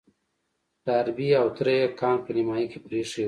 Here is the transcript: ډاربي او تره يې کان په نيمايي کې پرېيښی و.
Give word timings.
ډاربي 0.85 1.29
او 1.41 1.47
تره 1.57 1.73
يې 1.79 1.85
کان 1.99 2.17
په 2.25 2.31
نيمايي 2.37 2.65
کې 2.71 2.79
پرېيښی 2.85 3.17
و. 3.17 3.19